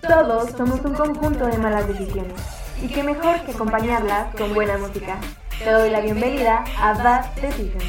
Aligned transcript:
Todos 0.00 0.50
somos 0.52 0.80
un 0.84 0.94
conjunto 0.94 1.46
de 1.46 1.58
malas 1.58 1.88
decisiones. 1.88 2.40
Y 2.82 2.88
qué 2.88 3.02
mejor 3.02 3.42
que 3.44 3.52
acompañarlas 3.52 4.34
con 4.36 4.54
buena 4.54 4.78
música. 4.78 5.18
Te 5.58 5.70
doy 5.70 5.90
la 5.90 6.00
bienvenida 6.00 6.64
a 6.78 6.92
Bad 6.94 7.34
Decisions. 7.40 7.84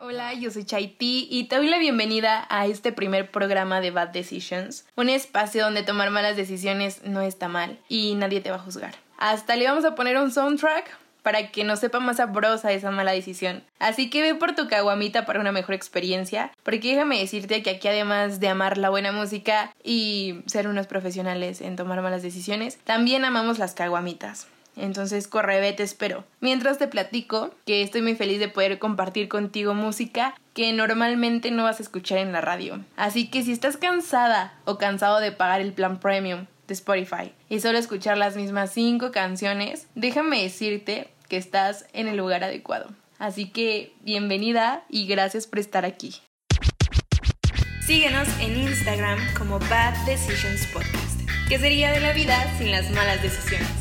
Hola, 0.00 0.34
yo 0.34 0.50
soy 0.50 0.64
Chaiti 0.64 1.26
y 1.30 1.44
te 1.44 1.56
doy 1.56 1.68
la 1.68 1.78
bienvenida 1.78 2.46
a 2.50 2.66
este 2.66 2.92
primer 2.92 3.30
programa 3.30 3.80
de 3.80 3.90
Bad 3.90 4.08
Decisions, 4.08 4.86
un 4.96 5.08
espacio 5.08 5.64
donde 5.64 5.82
tomar 5.82 6.10
malas 6.10 6.36
decisiones 6.36 7.02
no 7.04 7.22
está 7.22 7.48
mal 7.48 7.78
y 7.88 8.14
nadie 8.14 8.40
te 8.40 8.50
va 8.50 8.56
a 8.56 8.60
juzgar. 8.60 8.94
Hasta 9.18 9.56
le 9.56 9.66
vamos 9.66 9.84
a 9.84 9.94
poner 9.94 10.16
un 10.16 10.30
soundtrack 10.30 10.99
para 11.22 11.50
que 11.50 11.64
no 11.64 11.76
sepa 11.76 12.00
más 12.00 12.18
sabrosa 12.18 12.72
esa 12.72 12.90
mala 12.90 13.12
decisión. 13.12 13.62
Así 13.78 14.10
que 14.10 14.22
ve 14.22 14.34
por 14.34 14.54
tu 14.54 14.68
caguamita 14.68 15.26
para 15.26 15.40
una 15.40 15.52
mejor 15.52 15.74
experiencia, 15.74 16.52
porque 16.62 16.92
déjame 16.92 17.18
decirte 17.18 17.62
que 17.62 17.70
aquí 17.70 17.88
además 17.88 18.40
de 18.40 18.48
amar 18.48 18.78
la 18.78 18.90
buena 18.90 19.12
música 19.12 19.72
y 19.82 20.42
ser 20.46 20.68
unos 20.68 20.86
profesionales 20.86 21.60
en 21.60 21.76
tomar 21.76 22.02
malas 22.02 22.22
decisiones, 22.22 22.78
también 22.84 23.24
amamos 23.24 23.58
las 23.58 23.74
caguamitas. 23.74 24.48
Entonces 24.76 25.28
corre, 25.28 25.60
ve, 25.60 25.72
te 25.72 25.82
espero. 25.82 26.24
Mientras 26.40 26.78
te 26.78 26.88
platico 26.88 27.50
que 27.66 27.82
estoy 27.82 28.02
muy 28.02 28.14
feliz 28.14 28.38
de 28.38 28.48
poder 28.48 28.78
compartir 28.78 29.28
contigo 29.28 29.74
música 29.74 30.34
que 30.54 30.72
normalmente 30.72 31.50
no 31.50 31.64
vas 31.64 31.80
a 31.80 31.82
escuchar 31.82 32.18
en 32.18 32.32
la 32.32 32.40
radio. 32.40 32.80
Así 32.96 33.28
que 33.28 33.42
si 33.42 33.52
estás 33.52 33.76
cansada 33.76 34.54
o 34.64 34.78
cansado 34.78 35.20
de 35.20 35.32
pagar 35.32 35.60
el 35.60 35.72
plan 35.72 35.98
premium 35.98 36.46
Spotify 36.74 37.32
y 37.48 37.60
solo 37.60 37.78
escuchar 37.78 38.18
las 38.18 38.36
mismas 38.36 38.72
5 38.72 39.10
canciones, 39.10 39.86
déjame 39.94 40.42
decirte 40.42 41.08
que 41.28 41.36
estás 41.36 41.86
en 41.92 42.08
el 42.08 42.16
lugar 42.16 42.44
adecuado. 42.44 42.90
Así 43.18 43.50
que 43.50 43.92
bienvenida 44.00 44.84
y 44.88 45.06
gracias 45.06 45.46
por 45.46 45.58
estar 45.58 45.84
aquí. 45.84 46.14
Síguenos 47.86 48.28
en 48.40 48.56
Instagram 48.56 49.18
como 49.36 49.58
Bad 49.58 49.94
Decisions 50.06 50.66
Podcast. 50.72 51.20
¿Qué 51.48 51.58
sería 51.58 51.90
de 51.90 52.00
la 52.00 52.12
vida 52.12 52.36
sin 52.58 52.70
las 52.70 52.90
malas 52.92 53.22
decisiones? 53.22 53.79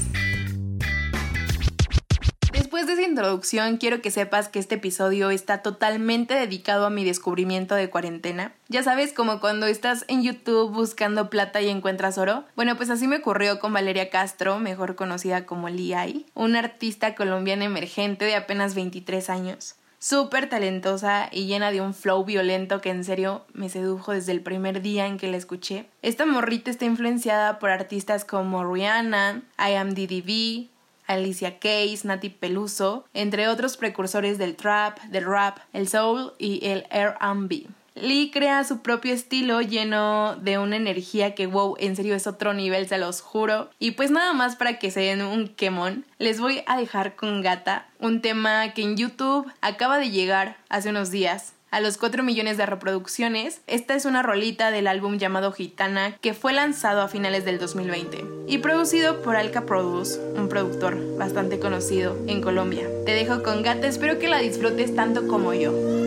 Después 2.70 2.86
de 2.86 2.94
esa 2.94 3.09
introducción, 3.09 3.78
quiero 3.78 4.00
que 4.00 4.12
sepas 4.12 4.48
que 4.48 4.59
este 4.59 4.75
episodio 4.75 5.31
está 5.31 5.64
totalmente 5.64 6.36
dedicado 6.36 6.86
a 6.86 6.92
mi 6.92 7.03
descubrimiento 7.03 7.73
de 7.73 7.89
cuarentena. 7.89 8.53
Ya 8.67 8.84
sabes, 8.84 9.11
como 9.11 9.39
cuando 9.39 9.66
estás 9.66 10.06
en 10.08 10.22
YouTube 10.22 10.72
buscando 10.72 11.31
plata 11.31 11.61
y 11.61 11.70
encuentras 11.70 12.20
oro. 12.20 12.44
Bueno, 12.56 12.78
pues 12.78 12.92
así 12.92 13.08
me 13.08 13.16
ocurrió 13.16 13.59
con 13.59 13.73
Valeria 13.73 14.11
Castro, 14.11 14.59
mejor 14.59 14.95
conocida 14.95 15.48
como 15.48 15.67
Liai, 15.67 16.28
una 16.36 16.59
artista 16.59 17.16
colombiana 17.16 17.66
emergente 17.66 18.26
de 18.26 18.36
apenas 18.36 18.76
23 18.76 19.31
años. 19.31 19.73
Súper 19.98 20.48
talentosa 20.48 21.28
y 21.31 21.48
llena 21.48 21.72
de 21.72 21.81
un 21.81 21.95
flow 21.95 22.23
violento 22.23 22.81
que 22.81 22.92
en 22.92 23.04
serio 23.04 23.48
me 23.52 23.70
sedujo 23.70 24.11
desde 24.11 24.31
el 24.31 24.42
primer 24.42 24.83
día 24.83 25.08
en 25.08 25.17
que 25.17 25.28
la 25.28 25.38
escuché. 25.38 25.88
Esta 26.04 26.28
morrita 26.28 26.70
está 26.70 26.86
influenciada 26.86 27.58
por 27.58 27.72
artistas 27.72 28.26
como 28.26 28.64
Rihanna, 28.64 29.42
I 29.58 29.73
Am 29.73 29.89
DDB, 29.95 30.70
Alicia 31.10 31.60
Keys, 31.60 32.06
Nati 32.06 32.30
Peluso, 32.30 33.06
entre 33.14 33.48
otros 33.48 33.76
precursores 33.78 34.38
del 34.38 34.56
trap, 34.56 35.00
del 35.06 35.26
rap, 35.26 35.58
el 35.74 35.88
soul 35.88 36.34
y 36.38 36.66
el 36.66 36.86
R&B. 36.92 37.68
Lee 37.95 38.32
crea 38.32 38.64
su 38.64 38.82
propio 38.82 39.14
estilo 39.14 39.62
lleno 39.62 40.36
de 40.38 40.58
una 40.58 40.76
energía 40.76 41.36
que 41.36 41.48
wow, 41.48 41.76
en 41.80 41.95
serio 41.95 42.16
es 42.16 42.28
otro 42.28 42.54
nivel, 42.54 42.88
se 42.88 42.98
los 42.98 43.22
juro. 43.22 43.70
Y 43.80 43.92
pues 43.92 44.12
nada 44.12 44.34
más 44.34 44.56
para 44.56 44.80
que 44.80 44.92
se 44.92 45.02
den 45.02 45.22
un 45.22 45.48
quemón, 45.48 46.06
les 46.17 46.40
voy 46.40 46.64
a 46.66 46.78
dejar 46.78 47.16
con 47.16 47.42
Gata, 47.42 47.88
un 48.00 48.22
tema 48.22 48.73
que 48.73 48.82
en 48.82 48.98
YouTube 48.98 49.52
acaba 49.62 49.98
de 49.98 50.12
llegar 50.12 50.58
hace 50.70 50.90
unos 50.90 51.12
días 51.12 51.54
a 51.72 51.82
los 51.82 51.98
4 51.98 52.23
millones 52.23 52.58
de 52.58 52.66
reproducciones. 52.66 53.62
Esta 53.67 53.95
es 53.95 54.06
una 54.06 54.23
rolita 54.23 54.72
del 54.72 54.88
álbum 54.88 55.17
llamado 55.17 55.52
Gitana 55.52 56.17
que 56.22 56.34
fue 56.34 56.54
lanzado 56.54 57.02
a 57.02 57.08
finales 57.08 57.45
del 57.45 57.60
2020 57.60 58.26
y 58.48 58.58
producido 58.60 59.22
por 59.22 59.36
Alca 59.36 59.66
Produce, 59.66 60.20
un 60.36 60.50
productor 60.50 61.17
bastante 61.17 61.60
conocido 61.60 62.17
en 62.27 62.42
Colombia. 62.42 62.88
Te 63.06 63.11
dejo 63.11 63.44
con 63.44 63.61
Gata, 63.61 63.88
espero 63.88 64.20
que 64.20 64.27
la 64.27 64.39
disfrutes 64.39 64.95
tanto 64.95 65.27
como 65.27 65.54
yo. 65.54 65.98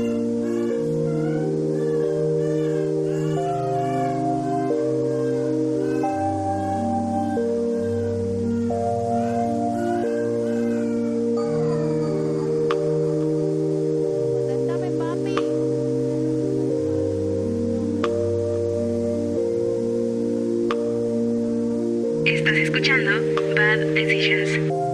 Estás 23.02 23.20
escuchando 23.20 23.54
Bad 23.56 24.91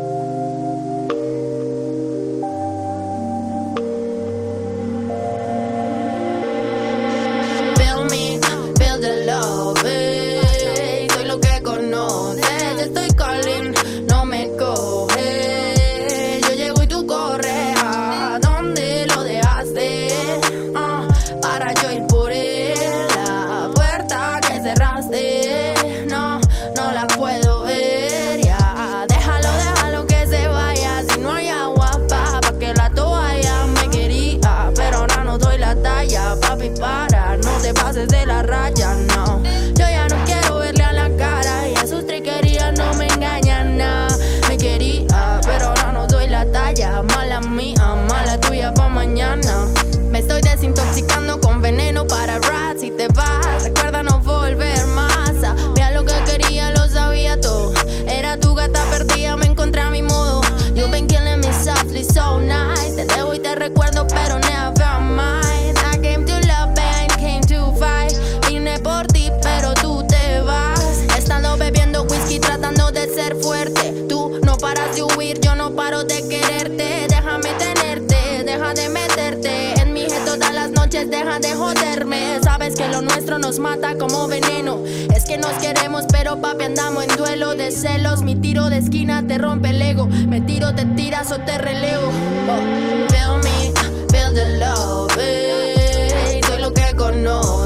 de 76.05 76.29
quererte. 76.29 77.07
Déjame 77.09 77.51
tenerte, 77.55 78.45
deja 78.45 78.75
de 78.75 78.89
meterte 78.89 79.75
en 79.81 79.93
mi 79.93 80.03
head 80.03 80.25
todas 80.25 80.55
las 80.55 80.71
noches, 80.71 81.11
deja 81.11 81.39
de 81.39 81.55
joderme. 81.55 82.39
Sabes 82.43 82.75
que 82.77 82.89
lo 82.89 83.03
nuestro 83.03 83.39
nos 83.39 83.59
mata 83.59 83.97
como 83.97 84.29
veneno. 84.29 84.83
Es 85.15 85.25
que 85.25 85.39
nos 85.39 85.53
queremos, 85.55 86.05
pero 86.11 86.41
papi 86.41 86.65
andamos 86.65 87.05
en 87.05 87.17
duelo 87.17 87.55
de 87.55 87.71
celos. 87.71 88.23
Mi 88.23 88.35
tiro 88.37 88.69
de 88.71 88.79
esquina 88.79 89.25
te 89.27 89.39
rompe 89.39 89.71
el 89.71 89.83
ego. 89.83 90.07
Me 90.07 90.41
tiro, 90.41 90.75
te 90.75 90.85
tiras 90.85 91.31
o 91.33 91.39
te 91.41 91.59
relevo. 91.59 92.09
Oh, 92.09 93.09
feel 93.11 93.39
me, 93.43 93.73
feel 94.11 94.35
the 94.35 94.59
love. 94.59 95.13
eh. 95.19 96.41
Soy 96.47 96.61
lo 96.61 96.73
que 96.73 96.95
conoces. 96.97 97.58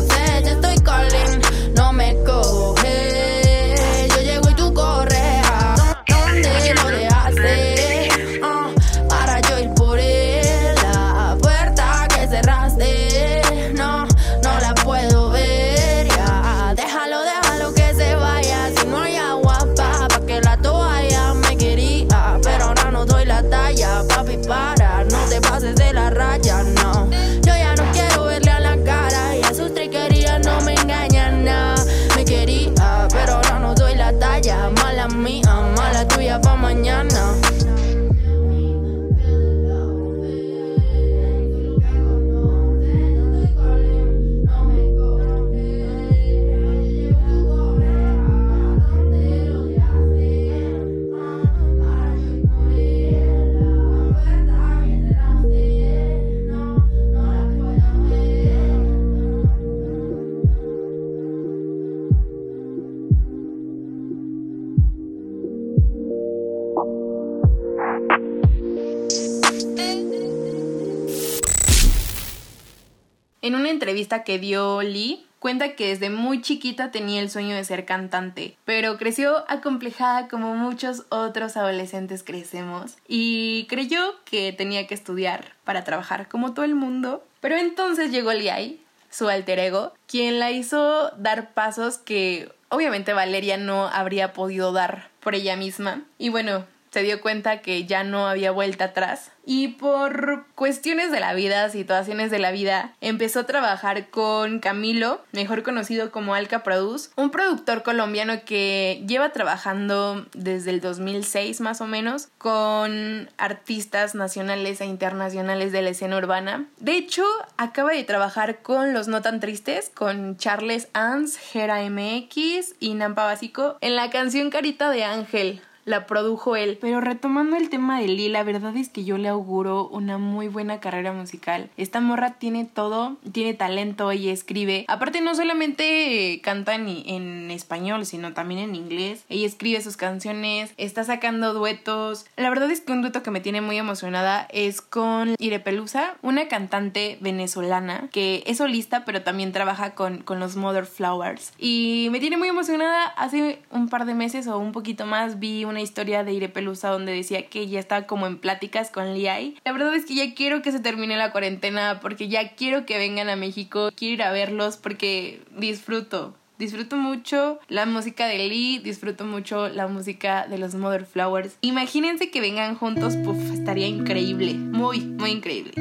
Entrevista 73.93 74.25
que 74.25 74.39
dio 74.39 74.81
Lee, 74.81 75.27
cuenta 75.39 75.77
que 75.77 75.89
desde 75.89 76.09
muy 76.09 76.41
chiquita 76.41 76.91
tenía 76.91 77.21
el 77.21 77.29
sueño 77.29 77.55
de 77.55 77.63
ser 77.63 77.85
cantante, 77.85 78.57
pero 78.65 78.97
creció 78.97 79.45
acomplejada 79.49 80.29
como 80.29 80.55
muchos 80.55 81.05
otros 81.11 81.59
adolescentes 81.59 82.23
crecemos 82.23 82.97
y 83.07 83.67
creyó 83.69 84.15
que 84.25 84.55
tenía 84.55 84.87
que 84.87 84.95
estudiar 84.95 85.53
para 85.65 85.85
trabajar 85.85 86.27
como 86.29 86.55
todo 86.55 86.65
el 86.65 86.75
mundo. 86.75 87.23
Pero 87.43 87.59
entonces 87.59 88.11
llegó 88.11 88.33
Liai, 88.33 88.81
su 89.11 89.29
alter 89.29 89.59
ego, 89.59 89.93
quien 90.07 90.39
la 90.39 90.51
hizo 90.51 91.11
dar 91.19 91.53
pasos 91.53 91.99
que 91.99 92.51
obviamente 92.71 93.13
Valeria 93.13 93.59
no 93.59 93.89
habría 93.89 94.33
podido 94.33 94.73
dar 94.73 95.11
por 95.21 95.35
ella 95.35 95.55
misma. 95.57 96.03
Y 96.17 96.31
bueno, 96.31 96.65
se 96.93 97.03
dio 97.03 97.21
cuenta 97.21 97.63
que 97.63 97.87
ya 97.87 98.05
no 98.05 98.29
había 98.29 98.51
vuelta 98.51 98.87
atrás 98.87 99.33
y 99.45 99.69
por 99.69 100.47
cuestiones 100.55 101.11
de 101.11 101.21
la 101.21 101.35
vida, 101.35 101.69
situaciones 101.69 102.31
de 102.31 102.39
la 102.39 102.53
vida, 102.53 102.95
empezó 103.01 103.41
a 103.41 103.47
trabajar 103.47 104.09
con 104.11 104.61
Camilo, 104.61 105.21
mejor 105.33 105.63
conocido 105.63 106.13
como 106.13 106.35
Alca 106.35 106.63
Produce, 106.63 107.11
un 107.17 107.31
productor 107.31 107.83
colombiano 107.83 108.45
que 108.45 109.03
lleva 109.07 109.31
trabajando 109.31 110.27
desde 110.33 110.71
el 110.71 110.81
2006 110.81 111.61
más 111.61 111.81
o 111.81 111.87
menos 111.87 112.29
con 112.39 113.31
artistas 113.37 114.15
nacionales 114.15 114.81
e 114.81 114.87
internacionales 114.87 115.73
de 115.73 115.83
la 115.83 115.91
escena 115.91 116.19
urbana. 116.19 116.67
De 116.79 116.97
hecho, 116.97 117.25
acaba 117.57 117.93
de 117.93 118.05
trabajar 118.05 118.63
con 118.63 118.93
Los 118.93 119.09
No 119.09 119.23
Tan 119.23 119.41
Tristes, 119.41 119.91
con 119.93 120.37
Charles 120.37 120.89
Ans, 120.93 121.37
Gera 121.37 121.83
MX 121.83 122.77
y 122.79 122.95
Nampa 122.95 123.25
Básico 123.25 123.77
en 123.81 123.97
la 123.97 124.11
canción 124.11 124.51
Carita 124.51 124.91
de 124.91 125.05
Ángel 125.05 125.63
la 125.85 126.07
produjo 126.07 126.57
él. 126.57 126.79
Pero 126.81 127.01
retomando 127.01 127.57
el 127.57 127.71
tema 127.71 128.01
de 128.01 128.09
Lee, 128.09 128.29
la 128.29 128.43
verdad 128.43 128.77
es 128.77 128.89
que 128.89 129.05
yo 129.05 129.19
le 129.19 129.29
auguro 129.29 129.89
una 129.89 130.19
muy 130.19 130.49
buena 130.49 130.81
carrera 130.81 131.13
musical. 131.13 131.71
Esta 131.77 132.01
morra 132.01 132.35
tiene 132.35 132.65
todo, 132.65 133.17
tiene 133.33 133.55
talento 133.55 134.13
y 134.13 134.29
escribe. 134.29 134.85
Aparte 134.89 135.21
no 135.21 135.35
solamente 135.35 136.41
canta 136.43 136.75
en, 136.75 137.51
español, 137.51 138.07
sino 138.07 138.33
también 138.33 138.61
en 138.61 138.75
inglés. 138.75 139.25
Ella 139.29 139.47
escribe 139.47 139.81
sus 139.83 139.97
canciones, 139.97 140.73
está 140.77 141.05
sacando 141.05 141.53
duetos. 141.53 142.27
La 142.37 142.49
verdad 142.49 142.71
es 142.71 142.81
que 142.81 142.93
un 142.93 143.03
dueto 143.03 143.23
que 143.23 143.31
me 143.31 143.41
tiene 143.41 143.61
muy 143.61 143.79
emocionada 143.79 144.47
es 144.51 144.81
con 144.81 145.35
Irepelusa, 145.39 146.15
una 146.23 146.49
cantante 146.49 147.19
venezolana 147.21 148.09
que 148.13 148.43
es 148.47 148.59
solista 148.59 149.05
pero 149.05 149.23
también 149.23 149.53
trabaja 149.53 149.95
con, 149.95 150.19
con 150.19 150.41
los 150.41 150.57
Mother 150.57 150.87
Flowers. 150.87 151.53
Y 151.59 152.09
me 152.11 152.21
tiene 152.21 152.37
muy 152.37 152.49
emocionada. 152.49 153.07
Hace 153.07 153.61
un 153.71 153.89
par 153.89 154.07
de 154.07 154.15
meses 154.15 154.47
o 154.47 154.59
un 154.59 154.73
poquito 154.73 155.07
más 155.07 155.39
vi 155.39 155.65
una 155.65 155.72
historia 155.81 156.25
de 156.25 156.33
Irepelusa 156.33 156.89
donde 156.91 157.13
decía 157.13 157.47
que 157.47 157.67
ya 157.69 157.81
estaba 157.81 158.07
como 158.07 158.27
en 158.27 158.39
pláticas 158.39 158.91
con 158.91 159.15
Liai. 159.15 159.57
La 159.65 159.73
verdad 159.73 159.95
es 159.95 160.05
que 160.05 160.15
ya 160.15 160.35
quiero 160.35 160.63
que 160.63 160.73
se 160.73 160.81
termine 160.81 161.17
la 161.17 161.33
cuarentena 161.33 162.01
porque 162.01 162.29
ya 162.29 162.55
quiero 162.55 162.85
que 162.85 162.99
vengan 162.99 163.31
a 163.31 163.37
México, 163.37 163.91
quiero 163.97 164.15
ir 164.15 164.23
a 164.23 164.33
verlos 164.33 164.77
porque 164.77 165.41
disfruto. 165.57 166.37
Disfruto 166.59 166.97
mucho 166.97 167.59
la 167.69 167.87
música 167.87 168.27
de 168.27 168.39
Lee, 168.39 168.79
disfruto 168.79 169.25
mucho 169.25 169.69
la 169.69 169.89
música 169.89 170.47
de 170.47 170.59
los 170.59 170.75
Mother 170.75 171.07
Flowers. 171.07 171.57
Imagínense 171.61 172.31
que 172.31 172.41
vengan 172.41 172.77
juntos, 172.77 173.17
puff, 173.17 173.53
estaría 173.53 173.89
increíble. 173.89 174.55
Muy, 174.55 175.01
muy 175.01 175.31
increíble. 175.31 175.73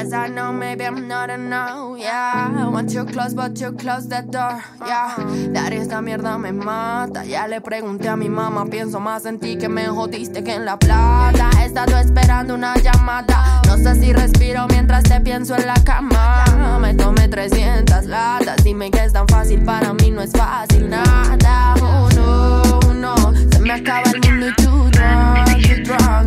Cause 0.00 0.14
I 0.14 0.28
maybe 0.52 0.86
I'm 0.86 1.06
not 1.08 1.28
no, 1.38 1.94
yeah. 1.94 2.70
Want 2.70 2.90
you 2.90 3.04
close, 3.04 3.34
but 3.34 3.60
you 3.60 3.72
close 3.72 4.08
the 4.08 4.22
door, 4.22 4.64
yeah. 4.86 5.14
Dar 5.52 5.74
esta 5.74 6.00
mierda 6.00 6.38
me 6.38 6.52
mata. 6.52 7.22
Ya 7.22 7.46
le 7.46 7.60
pregunté 7.60 8.08
a 8.08 8.16
mi 8.16 8.30
mamá, 8.30 8.64
pienso 8.64 8.98
más 8.98 9.26
en 9.26 9.38
ti 9.38 9.58
que 9.58 9.68
me 9.68 9.88
jodiste 9.88 10.42
que 10.42 10.54
en 10.54 10.64
la 10.64 10.78
plata. 10.78 11.50
He 11.60 11.66
estado 11.66 11.98
esperando 11.98 12.54
una 12.54 12.76
llamada. 12.76 13.60
No 13.66 13.76
sé 13.76 13.94
si 13.96 14.14
respiro 14.14 14.66
mientras 14.68 15.02
te 15.02 15.20
pienso 15.20 15.54
en 15.54 15.66
la 15.66 15.74
cama. 15.84 16.78
Me 16.80 16.94
tomé 16.94 17.28
300 17.28 18.06
latas. 18.06 18.64
Dime 18.64 18.90
que 18.90 19.04
es 19.04 19.12
tan 19.12 19.28
fácil, 19.28 19.62
para 19.64 19.92
mí 19.92 20.10
no 20.10 20.22
es 20.22 20.32
fácil 20.32 20.88
nada. 20.88 21.74
Oh 21.82 22.08
no, 22.14 22.94
no. 22.94 23.34
Se 23.52 23.58
me 23.58 23.72
acaba 23.72 24.10
el 24.12 24.20
mundo 24.22 24.46
y 24.48 24.59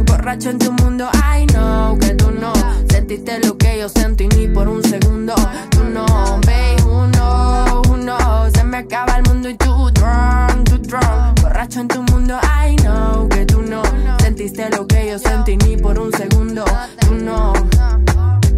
Borracho 0.05 0.49
en 0.49 0.59
tu 0.59 0.71
mundo, 0.73 1.09
I 1.13 1.45
know 1.47 1.97
que 1.97 2.13
tú 2.15 2.31
no 2.31 2.51
sentiste 2.89 3.39
lo 3.39 3.57
que 3.57 3.79
yo 3.79 3.87
sentí 3.87 4.27
ni 4.27 4.47
por 4.47 4.67
un 4.67 4.83
segundo. 4.83 5.33
Tú 5.69 5.83
no, 5.85 6.05
babe, 6.45 6.75
uno, 6.85 7.81
uno. 7.89 8.17
Se 8.53 8.63
me 8.63 8.77
acaba 8.77 9.17
el 9.17 9.23
mundo 9.23 9.49
y 9.49 9.55
tú 9.55 9.89
drunk, 9.91 10.69
tú 10.69 10.77
drunk. 10.79 11.41
Borracho 11.41 11.79
en 11.79 11.87
tu 11.87 12.03
mundo, 12.03 12.37
I 12.41 12.75
know 12.77 13.29
que 13.29 13.45
tú 13.45 13.61
no 13.61 13.83
sentiste 14.19 14.69
lo 14.69 14.85
que 14.85 15.07
yo 15.11 15.19
sentí 15.19 15.55
ni 15.57 15.77
por 15.77 15.97
un 15.97 16.11
segundo. 16.11 16.65
Tú 16.99 17.15
no. 17.15 17.53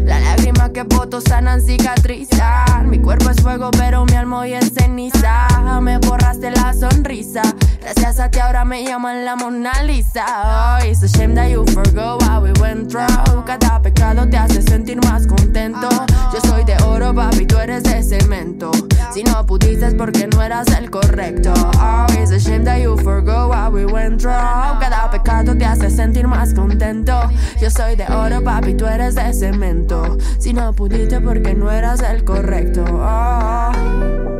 Las 0.06 0.22
lágrimas 0.22 0.70
que 0.70 0.84
boto 0.84 1.20
sanan 1.20 1.62
cicatrizar. 1.62 2.86
Mi 2.86 3.00
cuerpo 3.00 3.30
es 3.30 3.42
fuego, 3.42 3.72
pero 3.72 4.06
mi 4.06 4.14
alma 4.14 4.40
hoy 4.40 4.54
es 4.54 4.72
ceniza. 4.74 5.48
Me 5.82 5.98
borraste 5.98 6.52
la 6.52 6.74
sonrisa. 6.74 7.42
Gracias 7.82 8.20
a 8.20 8.30
ti 8.30 8.40
ahora 8.40 8.66
me 8.66 8.84
llaman 8.84 9.26
la 9.26 9.36
Mona 9.36 9.84
Lisa. 9.84 10.26
Oh, 10.26 10.86
it's 10.86 11.04
a 11.04 11.08
shame 11.08 11.36
that 11.36 11.50
you 11.52 11.66
forgot 11.68 12.22
what 12.22 12.42
we 12.42 12.52
went 12.60 12.90
through. 12.90 13.44
Cada 13.46 13.82
pecado 13.82 14.28
te 14.28 14.38
hace 14.38 14.62
sentir 14.62 14.98
más 15.06 15.28
contento. 15.28 15.90
Yo 16.34 16.40
soy 16.50 16.64
de 16.64 16.76
oro, 16.84 17.14
papi, 17.14 17.46
tú 17.46 17.58
eres 17.58 17.84
de 17.84 18.02
cemento. 18.02 18.72
Si 19.14 19.24
no 19.24 19.46
pudiste 19.46 19.88
es 19.88 19.94
porque 19.94 20.28
no 20.28 20.42
eras 20.42 20.68
el 20.78 20.90
correcto. 20.90 21.54
Oh, 21.80 22.06
it's 22.20 22.32
a 22.32 22.40
shame 22.40 22.64
that 22.66 22.82
you 22.82 22.98
forgot 22.98 23.50
what 23.50 23.72
we 23.72 23.86
went 23.86 24.20
through. 24.20 24.34
Cada 24.34 25.10
pecado 25.12 25.56
te 25.56 25.66
hace 25.66 25.90
sentir 25.90 26.28
más 26.28 26.54
contento. 26.54 27.30
Yo 27.62 27.70
soy 27.70 27.96
de 27.96 28.06
oro, 28.06 28.44
papi, 28.44 28.74
tú 28.74 28.88
eres 28.88 29.16
de 29.16 29.32
cemento. 29.34 29.95
Si 30.38 30.54
no 30.54 30.74
pudiste 30.74 31.20
porque 31.22 31.54
no 31.54 31.72
eras 31.72 32.02
el 32.02 32.24
correcto. 32.24 32.84
Oh. 32.90 34.35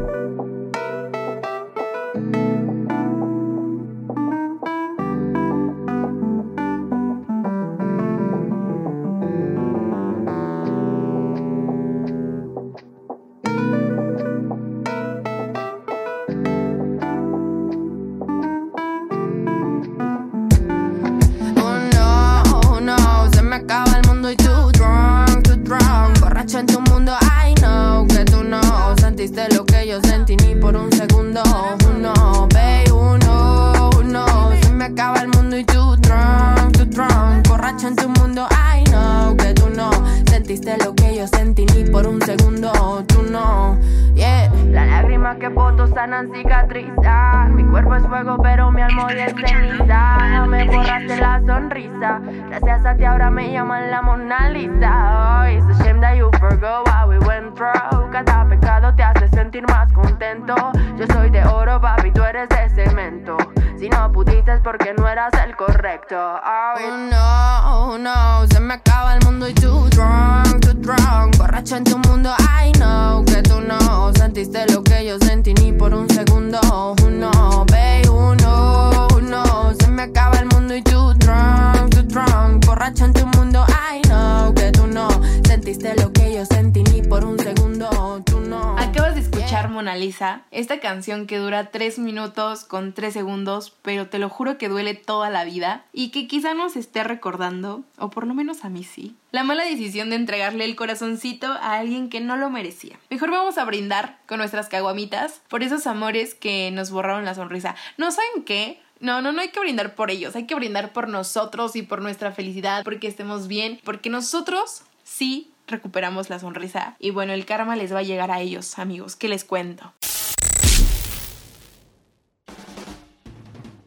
Gracias 51.76 52.86
a 52.86 52.96
ti 52.96 53.04
ahora 53.04 53.30
me 53.30 53.52
llaman 53.52 53.92
la 53.92 54.02
Mona 54.02 54.50
Lisa. 54.50 55.42
Oh, 55.42 55.46
it's 55.46 55.66
a 55.78 55.84
shame 55.84 56.00
that 56.00 56.16
you 56.16 56.32
forgot 56.40 56.88
what 56.88 57.10
we 57.10 57.18
went 57.28 57.54
through. 57.58 58.10
Cada 58.14 58.48
pecado 58.48 58.96
te 58.96 59.04
hace 59.04 59.28
sentir 59.28 59.68
más 59.68 59.92
contento. 59.92 60.56
Yo 60.98 61.06
soy 61.08 61.30
de 61.32 61.44
oro, 61.44 61.82
papi, 61.82 62.12
tú 62.12 62.24
eres 62.24 62.48
de 62.48 62.70
cemento. 62.70 63.36
Si 63.78 63.90
no 63.90 64.10
pudiste 64.10 64.54
es 64.54 64.62
porque 64.62 64.94
no 64.98 65.06
eras 65.06 65.34
el 65.46 65.54
correcto. 65.58 66.16
Oh, 66.16 66.78
no, 67.12 67.98
no, 67.98 68.48
se 68.48 68.62
me 68.62 68.76
acaba 68.76 69.18
el 69.18 69.26
mundo 69.26 69.50
y 69.50 69.54
tú 69.54 69.90
drunk, 69.90 70.62
tú 70.62 70.74
drunk. 70.76 71.38
Borracho 71.38 71.76
en 71.76 71.84
tu 71.84 71.98
mundo, 71.98 72.34
I 72.40 72.72
know 72.80 73.26
que 73.26 73.42
tú 73.42 73.60
no 73.60 74.14
sentiste 74.14 74.66
lo 74.72 74.82
que 74.82 75.06
yo 75.06 75.18
sentí 75.20 75.54
ni 75.56 75.74
por 75.74 75.94
un 75.94 76.10
segundo. 76.10 76.62
Uno, 77.06 77.66
babe, 77.70 78.08
uno, 78.10 79.10
uno. 79.14 79.74
Me 79.96 80.04
acaba 80.04 80.38
el 80.40 80.48
mundo 80.48 80.76
y 80.76 80.82
tú 80.82 81.14
drunk, 81.14 81.90
tú 81.90 82.04
drunk. 82.04 82.66
Borracho 82.66 83.06
en 83.06 83.14
tu 83.14 83.26
mundo, 83.28 83.66
I 83.70 84.02
know 84.02 84.54
que 84.54 84.70
tú 84.74 84.88
no 84.88 85.08
sentiste 85.48 85.96
lo 85.96 86.12
que 86.12 86.34
yo 86.34 86.46
sentí 86.46 86.84
ni 86.84 87.02
por 87.02 87.24
un 87.24 87.40
segundo. 87.40 88.22
Tú 88.26 88.42
no. 88.42 88.78
Acabas 88.78 89.16
de 89.16 89.22
escuchar 89.22 89.70
Mona 89.70 89.96
Lisa, 89.96 90.42
esta 90.52 90.82
canción 90.82 91.28
que 91.28 91.38
dura 91.38 91.72
3 91.72 92.00
minutos 92.00 92.66
con 92.66 92.92
3 92.92 93.14
segundos, 93.14 93.74
pero 93.84 94.10
te 94.10 94.20
lo 94.20 94.28
juro 94.28 94.58
que 94.58 94.68
duele 94.68 94.96
toda 94.96 95.30
la 95.30 95.46
vida 95.46 95.86
y 95.94 96.10
que 96.10 96.28
quizá 96.28 96.54
nos 96.54 96.76
esté 96.76 97.06
recordando, 97.06 97.86
o 97.98 98.10
por 98.10 98.28
lo 98.28 98.34
menos 98.34 98.66
a 98.66 98.70
mí 98.70 98.84
sí, 98.84 99.16
la 99.32 99.44
mala 99.44 99.64
decisión 99.64 100.10
de 100.10 100.18
entregarle 100.18 100.66
el 100.66 100.76
corazoncito 100.76 101.48
a 101.48 101.76
alguien 101.76 102.10
que 102.10 102.20
no 102.20 102.36
lo 102.36 102.50
merecía. 102.50 103.00
Mejor 103.10 103.32
vamos 103.32 103.58
a 103.58 103.64
brindar 103.64 104.18
con 104.28 104.40
nuestras 104.40 104.68
caguamitas 104.68 105.42
por 105.48 105.64
esos 105.64 105.88
amores 105.88 106.36
que 106.36 106.70
nos 106.72 106.92
borraron 106.92 107.24
la 107.24 107.36
sonrisa. 107.36 107.76
¿No 107.98 108.12
saben 108.12 108.44
qué? 108.46 108.82
No, 109.06 109.22
no, 109.22 109.32
no 109.32 109.40
hay 109.40 109.50
que 109.50 109.60
brindar 109.60 109.94
por 109.94 110.10
ellos, 110.10 110.36
hay 110.36 110.48
que 110.48 110.56
brindar 110.56 110.92
por 110.92 111.08
nosotros 111.08 111.76
y 111.76 111.84
por 111.84 112.02
nuestra 112.02 112.32
felicidad, 112.32 112.84
porque 112.84 113.06
estemos 113.06 113.48
bien, 113.48 113.80
porque 113.84 114.10
nosotros 114.10 114.82
sí 115.04 115.52
recuperamos 115.68 116.32
la 116.32 116.40
sonrisa. 116.40 116.96
Y 116.98 117.12
bueno, 117.12 117.34
el 117.34 117.46
karma 117.46 117.76
les 117.76 117.94
va 117.94 118.00
a 118.00 118.02
llegar 118.02 118.32
a 118.32 118.42
ellos, 118.42 118.80
amigos, 118.80 119.16
¿qué 119.16 119.28
les 119.30 119.44
cuento? 119.44 119.94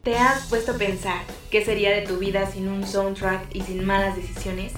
¿Te 0.04 0.16
has 0.16 0.46
puesto 0.46 0.70
a 0.70 0.78
pensar 0.78 1.22
qué 1.50 1.64
sería 1.64 1.90
de 1.90 2.02
tu 2.02 2.18
vida 2.18 2.48
sin 2.48 2.68
un 2.68 2.86
soundtrack 2.86 3.52
y 3.52 3.62
sin 3.62 3.84
malas 3.84 4.14
decisiones? 4.14 4.72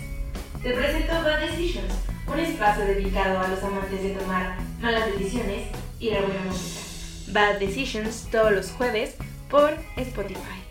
Te 0.62 0.73
presento 0.73 1.12
Bad 1.23 1.50
Decisions, 1.50 1.92
un 2.26 2.38
espacio 2.38 2.87
dedicado 2.87 3.40
a 3.40 3.49
los 3.49 3.62
amantes 3.62 4.02
de 4.02 4.14
tomar 4.14 4.56
malas 4.80 5.04
decisiones 5.12 5.68
y 5.99 6.09
la 6.12 6.23
buena 6.23 6.40
música. 6.47 6.80
Bad 7.28 7.59
Decisions 7.59 8.26
todos 8.30 8.52
los 8.52 8.70
jueves 8.70 9.16
por 9.50 9.76
Spotify. 9.97 10.70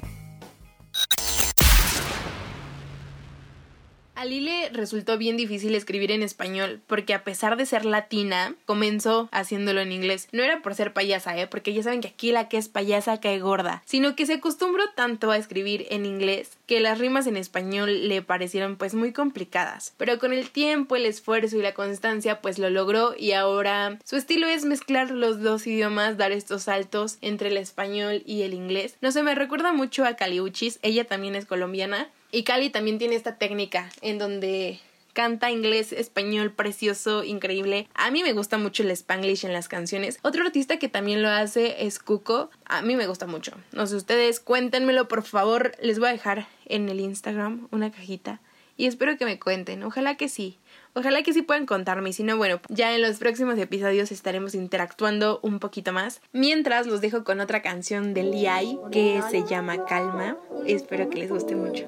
A 4.20 4.26
resultó 4.74 5.18
bien 5.18 5.38
difícil 5.38 5.76
escribir 5.76 6.12
en 6.12 6.24
español 6.24 6.82
porque 6.88 7.14
a 7.14 7.24
pesar 7.24 7.56
de 7.56 7.66
ser 7.66 7.86
latina, 7.86 8.54
comenzó 8.66 9.30
haciéndolo 9.32 9.80
en 9.80 9.94
inglés. 9.94 10.28
No 10.34 10.44
era 10.44 10.62
por 10.62 10.76
ser 10.76 10.92
payasa, 10.92 11.38
¿eh? 11.38 11.48
Porque 11.48 11.74
ya 11.74 11.84
saben 11.84 12.02
que 12.02 12.10
aquí 12.10 12.34
la 12.34 12.50
que 12.50 12.58
es 12.58 12.68
payasa 12.68 13.22
cae 13.22 13.40
gorda, 13.40 13.82
sino 13.86 14.18
que 14.18 14.26
se 14.26 14.34
acostumbró 14.34 14.84
tanto 14.94 15.32
a 15.32 15.38
escribir 15.38 15.88
en 15.90 16.06
inglés 16.06 16.58
que 16.68 16.82
las 16.82 17.00
rimas 17.00 17.28
en 17.28 17.38
español 17.38 18.10
le 18.10 18.22
parecieron 18.22 18.76
pues 18.76 18.94
muy 18.94 19.14
complicadas. 19.14 19.94
Pero 19.96 20.20
con 20.20 20.34
el 20.34 20.50
tiempo, 20.50 20.98
el 20.98 21.06
esfuerzo 21.06 21.56
y 21.58 21.62
la 21.62 21.74
constancia 21.74 22.42
pues 22.42 22.60
lo 22.60 22.70
logró 22.70 23.16
y 23.18 23.32
ahora 23.32 24.00
su 24.04 24.18
estilo 24.18 24.48
es 24.48 24.66
mezclar 24.66 25.12
los 25.12 25.42
dos 25.42 25.66
idiomas, 25.66 26.18
dar 26.18 26.34
estos 26.34 26.64
saltos 26.64 27.20
entre 27.22 27.48
el 27.48 27.58
español 27.58 28.22
y 28.26 28.42
el 28.42 28.54
inglés. 28.54 28.98
No 29.00 29.14
sé, 29.14 29.24
me 29.24 29.34
recuerda 29.34 29.72
mucho 29.72 30.04
a 30.04 30.16
Caliuchis, 30.16 30.80
ella 30.82 31.06
también 31.06 31.36
es 31.36 31.46
colombiana 31.46 32.10
y 32.32 32.44
Cali 32.44 32.70
también 32.70 32.98
tiene 32.98 33.16
esta 33.16 33.38
técnica 33.38 33.90
en 34.02 34.18
donde 34.18 34.80
canta 35.14 35.52
inglés, 35.52 35.92
español 35.92 36.54
precioso, 36.54 37.24
increíble. 37.24 37.88
A 37.94 38.12
mí 38.12 38.24
me 38.24 38.34
gusta 38.34 38.58
mucho 38.58 38.84
el 38.84 38.92
spanglish 38.92 39.46
en 39.46 39.54
las 39.54 39.68
canciones. 39.68 40.20
Otro 40.22 40.46
artista 40.46 40.78
que 40.78 40.88
también 40.88 41.22
lo 41.22 41.30
hace 41.30 41.86
es 41.86 42.00
Cuco. 42.00 42.50
A 42.66 42.82
mí 42.82 42.96
me 42.96 43.08
gusta 43.08 43.26
mucho. 43.28 43.52
No 43.72 43.86
sé, 43.88 43.96
ustedes 43.96 44.40
cuéntenmelo 44.40 45.08
por 45.08 45.24
favor. 45.24 45.74
Les 45.82 46.00
voy 46.00 46.10
a 46.10 46.14
dejar 46.14 46.48
en 46.66 46.88
el 46.90 47.00
Instagram 47.00 47.68
una 47.72 47.92
cajita 47.92 48.40
y 48.80 48.88
espero 48.88 49.18
que 49.18 49.26
me 49.26 49.38
cuenten. 49.38 49.84
Ojalá 49.84 50.16
que 50.16 50.30
sí. 50.30 50.58
Ojalá 50.94 51.22
que 51.22 51.34
sí 51.34 51.42
puedan 51.42 51.66
contarme, 51.66 52.14
si 52.14 52.24
no, 52.24 52.38
bueno, 52.38 52.62
ya 52.70 52.96
en 52.96 53.02
los 53.02 53.18
próximos 53.18 53.60
episodios 53.60 54.10
estaremos 54.10 54.56
interactuando 54.56 55.42
un 55.44 55.60
poquito 55.60 55.92
más. 55.92 56.22
Mientras 56.32 56.88
los 56.88 57.02
dejo 57.02 57.26
con 57.26 57.42
otra 57.42 57.62
canción 57.62 58.14
de 58.14 58.24
Liai 58.24 58.80
que 58.90 59.22
se 59.30 59.44
llama 59.44 59.84
Calma. 59.84 60.38
Espero 60.66 61.10
que 61.10 61.20
les 61.20 61.30
guste 61.30 61.56
mucho. 61.56 61.86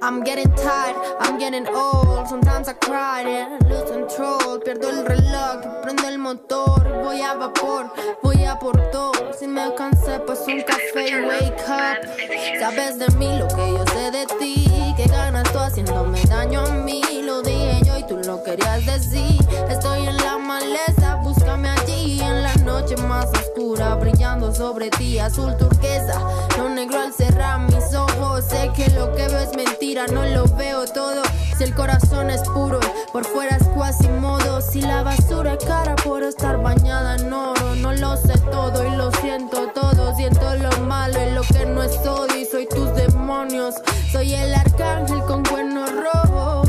I'm 0.00 0.24
getting 0.24 0.50
tired, 0.54 0.96
I'm 1.20 1.38
getting 1.38 1.66
old. 1.68 2.26
Sometimes 2.26 2.66
I 2.66 2.72
cry 2.72 3.22
and 3.28 3.60
Pierdo 4.08 4.88
el 4.88 5.04
reloj, 5.04 5.82
prendo 5.82 6.08
el 6.08 6.18
motor. 6.18 7.02
Voy 7.04 7.20
a 7.20 7.34
vapor, 7.34 7.92
voy 8.22 8.42
a 8.44 8.58
por 8.58 8.80
todo. 8.90 9.12
Si 9.38 9.46
me 9.46 9.74
cansé, 9.74 10.18
pues 10.20 10.40
un 10.46 10.62
café 10.62 11.10
y 11.10 11.26
wake 11.26 11.62
up. 11.68 12.58
Sabes 12.58 12.98
de 12.98 13.06
mí 13.18 13.38
lo 13.38 13.46
que 13.48 13.70
yo 13.70 13.84
sé 13.92 14.10
de 14.10 14.26
ti. 14.38 14.94
Que 14.96 15.06
ganas 15.08 15.52
tú 15.52 15.58
haciéndome 15.58 16.22
daño 16.22 16.60
a 16.60 16.70
mí. 16.70 17.02
Lo 17.22 17.42
dije 17.42 17.82
yo 17.84 17.98
y 17.98 18.02
tú 18.04 18.16
lo 18.24 18.42
querías 18.42 18.86
decir. 18.86 19.46
Estoy 19.68 20.06
en 20.06 20.16
la 20.16 20.38
maleza, 20.38 21.16
búscame 21.16 21.68
allí. 21.68 22.20
En 22.22 22.42
la 22.42 22.54
noche 22.56 22.96
más 22.96 23.26
oscura, 23.26 23.94
brillando 23.96 24.54
sobre 24.54 24.88
ti. 24.88 25.18
Azul 25.18 25.54
turquesa, 25.58 26.18
lo 26.56 26.70
negro 26.70 26.98
al 26.98 27.12
cerrar 27.12 27.60
mis 27.60 27.94
ojos. 27.94 28.42
Sé 28.46 28.70
que 28.74 28.88
lo 28.90 29.14
que 29.14 29.28
veo 29.28 29.38
es 29.38 29.54
mentira, 29.54 30.06
no 30.06 30.24
lo 30.24 30.46
veo 30.56 30.86
todo. 30.86 31.22
Si 31.58 31.64
el 31.64 31.74
corazón 31.74 32.30
es 32.30 32.42
puro, 32.42 32.78
por 33.12 33.24
fuera 33.24 33.56
es 33.56 33.66
cuasi 33.74 34.06
modo. 34.06 34.60
Si 34.60 34.80
la 34.80 35.02
basura 35.02 35.54
es 35.54 35.64
cara 35.64 35.96
por 35.96 36.22
estar 36.22 36.62
bañada 36.62 37.16
en 37.16 37.32
oro, 37.32 37.74
no 37.74 37.92
lo 37.94 38.16
sé 38.16 38.38
todo 38.52 38.86
y 38.86 38.94
lo 38.94 39.10
siento 39.20 39.66
todo. 39.74 40.14
Siento 40.14 40.54
lo 40.54 40.70
malo 40.86 41.18
y 41.20 41.32
lo 41.32 41.42
que 41.42 41.66
no 41.66 41.82
es 41.82 41.96
odio. 42.06 42.38
Y 42.38 42.44
soy 42.44 42.68
tus 42.68 42.94
demonios, 42.94 43.74
soy 44.12 44.34
el 44.34 44.54
arcángel 44.54 45.20
con 45.22 45.44
cuernos 45.44 45.90
rojos. 45.90 46.68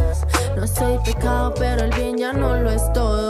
No 0.56 0.66
soy 0.66 0.98
pecado, 1.06 1.54
pero 1.54 1.84
el 1.84 1.92
bien 1.92 2.18
ya 2.18 2.34
no 2.34 2.56
lo 2.58 2.72
es 2.72 2.92
todo. 2.92 3.29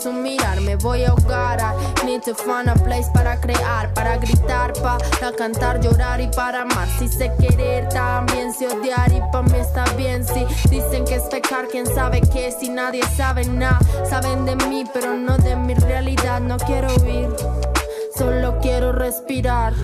Su 0.00 0.12
mirar. 0.12 0.60
Me 0.60 0.76
voy 0.76 1.04
a 1.04 1.10
ahogar. 1.10 1.60
Need 2.04 2.22
to 2.22 2.34
find 2.34 2.68
a 2.68 2.74
place 2.74 3.08
para 3.12 3.38
crear, 3.40 3.92
para 3.94 4.16
gritar, 4.16 4.72
para 4.74 5.32
cantar, 5.36 5.80
llorar 5.80 6.20
y 6.20 6.28
para 6.28 6.62
amar. 6.62 6.88
Si 6.98 7.08
sé 7.08 7.30
querer, 7.38 7.88
también 7.88 8.52
sé 8.52 8.68
odiar 8.68 9.12
y 9.12 9.20
para 9.32 9.42
mí 9.42 9.58
está 9.58 9.84
bien. 9.94 10.24
Si 10.26 10.44
dicen 10.68 11.04
que 11.04 11.16
es 11.16 11.22
pecar, 11.24 11.68
quién 11.68 11.86
sabe 11.86 12.20
qué. 12.20 12.50
Si 12.52 12.68
nadie 12.68 13.02
sabe 13.16 13.44
nada, 13.44 13.78
saben 14.08 14.44
de 14.44 14.56
mí, 14.68 14.84
pero 14.92 15.14
no 15.14 15.36
de 15.38 15.56
mi 15.56 15.74
realidad. 15.74 16.40
No 16.40 16.56
quiero 16.56 16.88
huir, 17.02 17.28
solo 18.16 18.58
quiero 18.60 18.92
respirar. 18.92 19.74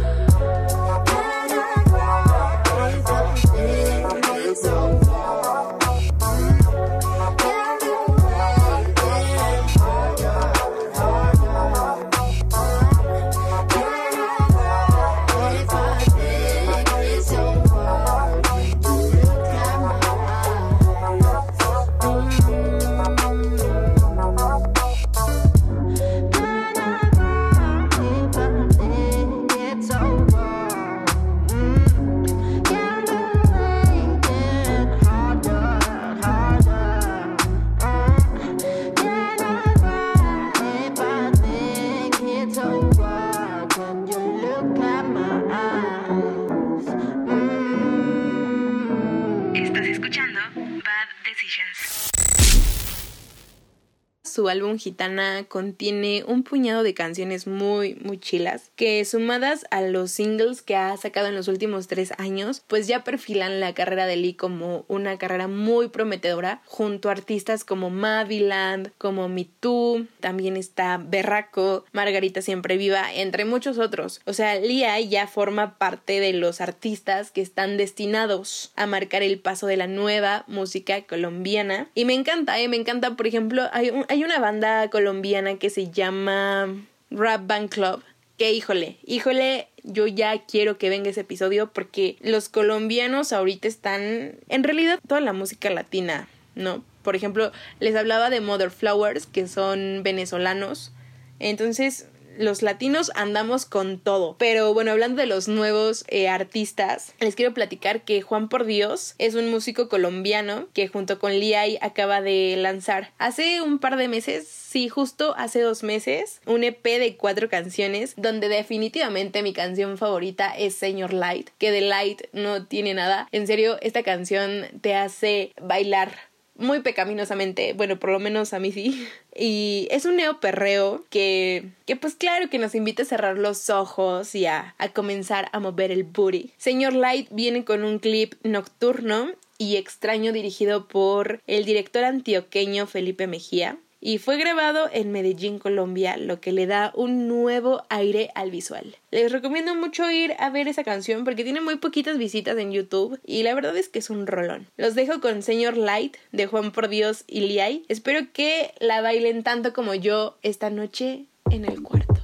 Su 54.47 54.51
álbum 54.51 54.79
Gitana 54.79 55.43
contiene 55.49 56.23
un 56.25 56.45
puñado 56.45 56.85
de 56.85 56.95
canciones 56.95 57.49
muy, 57.49 57.97
muy 57.97 58.17
chilas 58.17 58.71
que 58.77 59.05
sumadas 59.05 59.67
a 59.73 59.81
los 59.81 60.13
singles 60.13 60.63
que 60.63 60.77
ha 60.77 60.97
sacado 60.97 61.27
en 61.27 61.35
los 61.35 61.49
últimos 61.49 61.89
tres 61.89 62.13
años, 62.17 62.63
pues 62.69 62.87
ya 62.87 63.03
perfilan 63.03 63.59
la 63.59 63.75
carrera 63.75 64.07
de 64.07 64.15
Lee 64.15 64.35
como 64.35 64.85
una 64.87 65.19
carrera 65.19 65.49
muy 65.49 65.89
prometedora 65.89 66.63
junto 66.65 67.09
a 67.09 67.13
artistas 67.13 67.65
como 67.65 67.91
Maviland, 67.91 68.93
como 68.99 69.29
Me 69.29 69.49
Too, 69.59 70.07
también 70.21 70.57
está 70.57 70.99
Berraco, 70.99 71.85
Margarita 71.91 72.41
Siempre 72.41 72.77
Viva, 72.77 73.13
entre 73.13 73.47
muchos 73.47 73.79
otros. 73.79 74.21
O 74.27 74.33
sea, 74.33 74.61
Lia 74.61 75.01
ya 75.01 75.27
forma 75.27 75.77
parte 75.77 76.21
de 76.21 76.33
los 76.35 76.61
artistas 76.61 77.33
que 77.33 77.41
están 77.41 77.79
destinados 77.79 78.71
a 78.77 78.87
marcar 78.87 79.25
el 79.25 79.41
paso 79.41 79.67
de 79.67 79.77
la 79.77 79.89
nueva 79.89 80.45
música 80.47 81.03
colombiana. 81.03 81.89
Y 81.97 82.05
me 82.05 82.15
encanta, 82.15 82.61
¿eh? 82.61 82.69
me 82.69 82.77
encanta, 82.77 83.17
por 83.17 83.27
ejemplo, 83.27 83.65
hay, 83.73 83.91
hay 84.09 84.23
una 84.23 84.36
banda 84.39 84.89
colombiana 84.91 85.57
que 85.57 85.71
se 85.71 85.91
llama 85.91 86.75
Rap 87.11 87.47
Band 87.47 87.71
Club. 87.71 88.03
Que 88.37 88.53
híjole, 88.53 88.99
híjole, 89.07 89.69
yo 89.83 90.07
ya 90.07 90.45
quiero 90.45 90.77
que 90.77 90.91
venga 90.91 91.11
ese 91.11 91.23
episodio 91.23 91.73
porque 91.73 92.17
los 92.21 92.49
colombianos 92.49 93.33
ahorita 93.33 93.67
están, 93.67 94.35
en 94.49 94.65
realidad 94.65 94.99
toda 95.07 95.21
la 95.21 95.33
música 95.33 95.71
latina, 95.71 96.29
¿no? 96.55 96.85
Por 97.03 97.17
ejemplo, 97.17 97.53
les 97.81 97.95
hablaba 97.95 98.29
de 98.29 98.41
Mother 98.41 98.71
Flowers, 98.71 99.27
que 99.27 99.47
son 99.47 100.03
venezolanos. 100.03 100.93
Entonces, 101.39 102.09
los 102.39 102.63
latinos 102.63 103.11
andamos 103.15 103.65
con 103.65 103.99
todo. 103.99 104.37
Pero 104.39 104.75
bueno, 104.75 104.93
hablando 104.93 105.21
de 105.21 105.27
los 105.27 105.49
nuevos 105.49 106.05
eh, 106.09 106.29
artistas, 106.29 107.15
les 107.21 107.35
quiero 107.35 107.55
platicar 107.55 108.03
que 108.03 108.23
Juan 108.23 108.49
por 108.49 108.65
Dios 108.65 109.15
es 109.19 109.35
un 109.35 109.51
músico 109.51 109.89
colombiano 109.89 110.69
que 110.73 110.89
junto 110.89 111.19
con 111.19 111.33
Liai 111.33 111.79
acaba 111.81 112.21
de 112.21 112.57
lanzar 112.59 113.13
hace 113.19 113.61
un 113.61 113.79
par 113.79 113.97
de 113.97 114.09
meses, 114.09 114.49
sí, 114.49 114.89
justo 114.89 115.35
hace 115.37 115.61
dos 115.61 115.83
meses, 115.83 116.41
un 116.47 116.65
EP 116.65 116.85
de 116.85 117.17
cuatro 117.17 117.49
canciones 117.49 118.15
donde 118.17 118.49
definitivamente 118.49 119.43
mi 119.43 119.53
canción 119.53 119.99
favorita 119.99 120.57
es 120.57 120.75
Señor 120.75 121.13
Light, 121.13 121.51
que 121.59 121.71
de 121.71 121.81
Light 121.81 122.23
no 122.33 122.67
tiene 122.67 122.95
nada. 122.95 123.29
En 123.33 123.47
serio, 123.47 123.79
esta 123.81 124.03
canción 124.03 124.67
te 124.81 124.95
hace 124.95 125.53
bailar 125.61 126.13
muy 126.59 126.81
pecaminosamente, 126.81 127.73
bueno, 127.73 127.99
por 127.99 128.11
lo 128.11 128.19
menos 128.19 128.53
a 128.53 128.59
mí 128.59 128.73
sí. 128.73 129.09
Y 129.39 129.87
es 129.91 130.07
un 130.07 130.17
neoperreo 130.17 131.05
que, 131.11 131.69
que 131.85 131.95
pues 131.95 132.15
claro 132.15 132.49
que 132.49 132.59
nos 132.59 132.75
invita 132.75 133.03
a 133.03 133.07
cerrar 133.07 133.37
los 133.37 133.69
ojos 133.69 134.35
y 134.35 134.47
a, 134.47 134.75
a 134.79 134.89
comenzar 134.89 135.51
a 135.53 135.61
mover 135.61 135.91
el 135.91 136.05
booty. 136.05 136.53
Señor 136.57 136.95
Light 136.95 137.29
viene 137.31 137.65
con 137.65 137.85
un 137.85 137.99
clip 137.99 138.35
nocturno 138.45 139.31
y 139.59 139.77
extraño 139.77 140.33
dirigido 140.33 140.89
por 140.89 141.43
el 141.47 141.67
director 141.67 142.05
antioqueño 142.05 142.87
Felipe 142.87 143.27
Mejía 143.27 143.79
y 144.01 144.19
fue 144.19 144.37
grabado 144.37 144.89
en 144.93 145.13
Medellín, 145.13 145.59
Colombia, 145.59 146.17
lo 146.17 146.41
que 146.41 146.53
le 146.53 146.67
da 146.67 146.93
un 146.95 147.29
nuevo 147.29 147.83
aire 147.89 148.31
al 148.35 148.51
visual. 148.51 148.97
Les 149.11 149.33
recomiendo 149.33 149.75
mucho 149.75 150.11
ir 150.11 150.35
a 150.39 150.51
ver 150.51 150.69
esa 150.69 150.85
canción 150.85 151.25
porque 151.25 151.45
tiene 151.45 151.61
muy 151.61 151.77
poquitas 151.77 152.19
visitas 152.19 152.57
en 152.59 152.73
YouTube 152.73 153.19
y 153.25 153.43
la 153.43 153.55
verdad 153.55 153.77
es 153.77 153.89
que 153.89 153.99
es 153.99 154.11
un 154.11 154.27
rolón. 154.27 154.67
Los 154.77 154.95
dejo 154.95 155.21
con 155.21 155.43
Señor 155.43 155.77
Light 155.77 156.17
de 156.33 156.47
Juan 156.47 156.73
por 156.73 156.89
Dios 156.89 157.25
y 157.27 157.41
Liay. 157.41 157.85
Espero 157.89 158.21
que 158.33 158.73
la 158.79 159.01
bailen 159.01 159.43
tanto 159.43 159.73
como 159.73 159.95
yo 159.95 160.37
esta 160.43 160.71
noche 160.71 161.25
en 161.51 161.65
el 161.65 161.83
cuarto. 161.83 162.15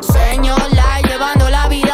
Señor 0.00 0.74
Light 0.74 1.06
llevando 1.06 1.48
la 1.50 1.68
vida 1.68 1.93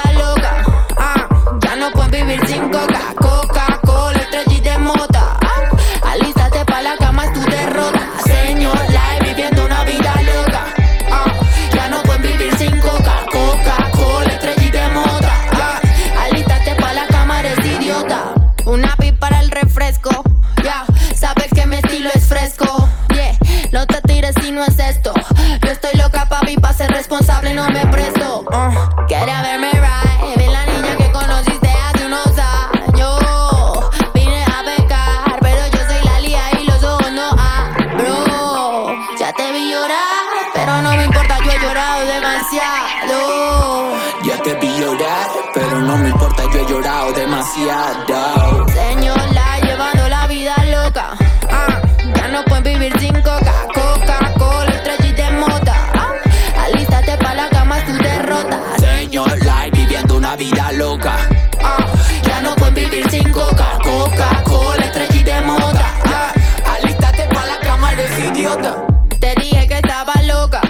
una 60.30 60.36
vida 60.36 60.70
loca. 60.72 61.16
Ah, 61.60 61.84
ya 62.22 62.40
no 62.40 62.54
puedes 62.54 62.74
vivir 62.74 63.10
sin 63.10 63.32
coca. 63.32 63.78
Coca-Cola, 63.82 64.84
estrellita 64.84 65.40
de 65.40 65.46
mota. 65.46 65.94
Ah, 66.04 66.32
Alístate 66.76 67.26
pa' 67.34 67.46
la 67.46 67.58
cama, 67.58 67.92
eres 67.92 68.16
idiota. 68.18 68.86
te 69.18 69.34
dije 69.40 69.66
que 69.66 69.74
estaba 69.74 70.12
loca. 70.22 70.60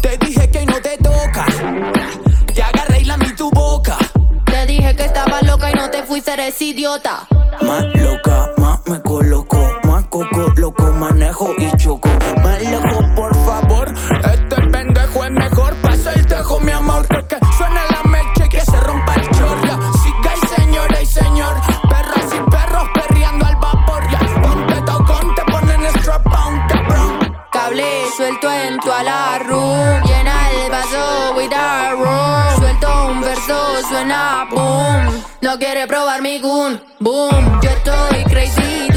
Te 0.00 0.16
dije 0.18 0.48
que 0.48 0.64
no 0.66 0.80
te 0.80 0.96
toca. 0.98 1.44
Te 2.54 2.62
agarré 2.62 3.00
y 3.00 3.04
lamí 3.04 3.32
tu 3.34 3.50
boca. 3.50 3.96
Te 4.44 4.66
dije 4.66 4.94
que 4.94 5.06
estaba 5.06 5.40
loca 5.42 5.70
y 5.72 5.74
no 5.74 5.90
te 5.90 6.04
fuiste, 6.04 6.32
eres 6.34 6.62
idiota. 6.62 7.26
Más 7.62 7.84
loca, 7.96 8.50
más 8.58 8.78
me 8.86 9.00
coloco. 9.02 9.58
Más 9.82 10.04
coco, 10.04 10.52
loco, 10.56 10.84
manejo 10.92 11.52
y 11.58 11.76
choco. 11.78 12.11
Suena 33.82 34.46
boom. 34.50 35.22
No 35.40 35.58
quiere 35.58 35.86
probar 35.86 36.22
mi 36.22 36.38
gun, 36.38 36.80
boom. 37.00 37.60
Yo 37.62 37.70
estoy 37.70 38.24
crazy, 38.24 38.88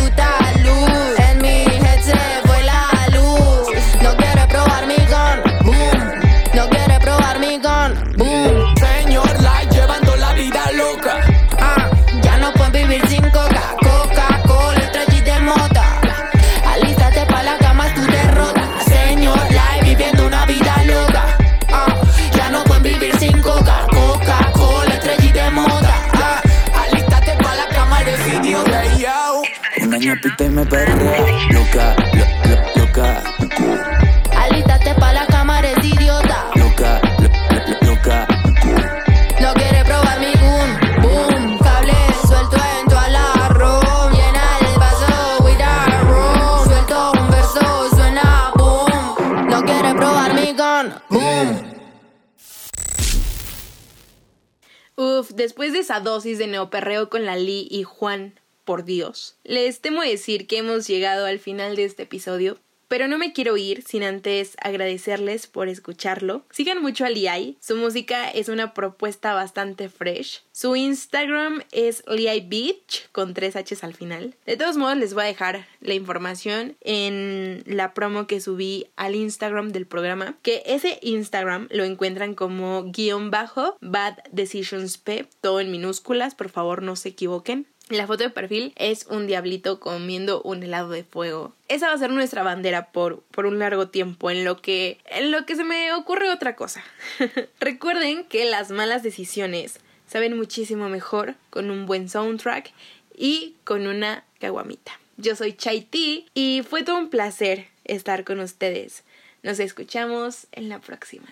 dosis 56.06 56.38
de 56.38 56.48
neoperreo 56.48 57.10
con 57.10 57.26
la 57.26 57.36
Lee 57.36 57.68
y 57.70 57.84
Juan, 57.84 58.40
por 58.64 58.86
Dios, 58.86 59.36
les 59.44 59.82
temo 59.82 60.02
decir 60.02 60.48
que 60.48 60.60
hemos 60.60 60.88
llegado 60.88 61.26
al 61.26 61.40
final 61.40 61.76
de 61.76 61.84
este 61.84 62.04
episodio. 62.04 62.58
Pero 62.88 63.08
no 63.08 63.18
me 63.18 63.34
quiero 63.34 63.58
ir 63.58 63.84
sin 63.84 64.04
antes 64.04 64.56
agradecerles 64.62 65.48
por 65.48 65.68
escucharlo. 65.70 66.46
Sigan 66.52 66.82
mucho 66.82 67.06
a 67.06 67.10
Liai, 67.10 67.58
su 67.60 67.76
música 67.76 68.30
es 68.30 68.50
una 68.50 68.74
propuesta 68.74 69.34
bastante 69.34 69.90
fresh. 69.90 70.44
Su 70.52 70.76
Instagram 70.76 71.64
es 71.72 72.04
Liai 72.08 72.42
Beach 72.42 73.10
con 73.12 73.34
tres 73.34 73.56
H's 73.56 73.84
al 73.84 73.94
final. 73.94 74.36
De 74.46 74.58
todos 74.58 74.78
modos 74.78 74.98
les 74.98 75.14
voy 75.14 75.24
a 75.24 75.28
dejar 75.28 75.68
la 75.82 75.94
información 75.94 76.78
en 76.82 77.64
la 77.66 77.94
promo 77.94 78.28
que 78.28 78.40
subí 78.40 78.88
al 78.96 79.16
Instagram 79.16 79.72
del 79.72 79.86
programa. 79.86 80.38
Que 80.42 80.64
ese 80.66 81.00
Instagram 81.02 81.68
lo 81.72 81.84
encuentran 81.84 82.36
como 82.36 82.92
guion 82.92 83.32
bajo 83.32 83.78
Bad 83.82 84.18
Decisions 84.32 84.98
P, 84.98 85.28
todo 85.42 85.60
en 85.60 85.72
minúsculas, 85.72 86.36
por 86.36 86.50
favor 86.50 86.82
no 86.82 86.96
se 86.96 87.10
equivoquen. 87.10 87.68
La 87.90 88.08
foto 88.08 88.24
de 88.24 88.32
perfil 88.32 88.74
es 88.78 89.06
un 89.12 89.28
diablito 89.28 89.80
comiendo 89.80 90.42
un 90.42 90.64
helado 90.64 90.90
de 90.90 91.04
fuego. 91.04 91.54
Esa 91.68 91.88
va 91.88 91.94
a 91.94 91.98
ser 92.00 92.10
nuestra 92.10 92.42
bandera 92.42 92.92
por, 92.92 93.22
por 93.32 93.46
un 93.46 93.60
largo 93.60 93.90
tiempo, 93.90 94.32
en 94.32 94.44
lo 94.44 94.60
que. 94.60 94.98
en 95.06 95.30
lo 95.32 95.46
que 95.46 95.56
se 95.56 95.64
me 95.64 95.94
ocurre 95.94 96.32
otra 96.32 96.56
cosa. 96.56 96.84
Recuerden 97.60 98.26
que 98.26 98.46
las 98.46 98.72
malas 98.72 99.04
decisiones 99.04 99.80
saben 100.08 100.36
muchísimo 100.36 100.90
mejor 100.90 101.36
con 101.52 101.70
un 101.70 101.86
buen 101.86 102.10
soundtrack 102.10 102.72
y 103.16 103.56
con 103.64 103.86
una 103.86 104.24
caguamita. 104.40 105.00
Yo 105.18 105.36
soy 105.36 105.54
Chai 105.54 105.82
T 105.82 106.26
y 106.34 106.64
fue 106.68 106.84
todo 106.84 106.98
un 106.98 107.10
placer 107.10 107.68
estar 107.84 108.24
con 108.24 108.40
ustedes. 108.40 109.04
Nos 109.44 109.60
escuchamos 109.60 110.48
en 110.52 110.70
la 110.70 110.80
próxima. 110.80 111.28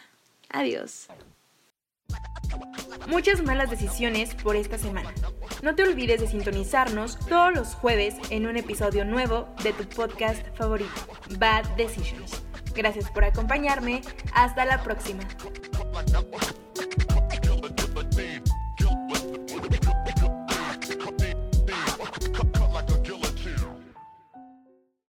Adiós. 0.49 1.07
Muchas 3.07 3.43
malas 3.43 3.69
decisiones 3.69 4.33
por 4.35 4.55
esta 4.55 4.77
semana. 4.77 5.13
No 5.61 5.75
te 5.75 5.83
olvides 5.83 6.21
de 6.21 6.27
sintonizarnos 6.27 7.19
todos 7.27 7.53
los 7.53 7.75
jueves 7.75 8.15
en 8.29 8.47
un 8.47 8.57
episodio 8.57 9.05
nuevo 9.05 9.47
de 9.63 9.73
tu 9.73 9.83
podcast 9.85 10.45
favorito, 10.57 10.91
Bad 11.37 11.65
Decisions. 11.75 12.43
Gracias 12.73 13.09
por 13.11 13.23
acompañarme. 13.23 14.01
Hasta 14.33 14.65
la 14.65 14.81
próxima. 14.83 15.23